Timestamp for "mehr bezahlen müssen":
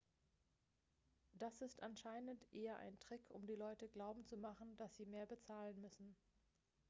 5.05-6.15